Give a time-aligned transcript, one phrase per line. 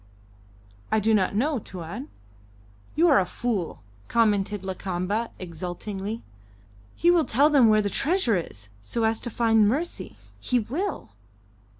[0.91, 2.07] "I do not know, Tuan."
[2.95, 6.23] "You are a fool," commented Lakamba, exultingly.
[6.95, 10.15] "He will tell them where the treasure is, so as to find mercy.
[10.39, 11.09] He will."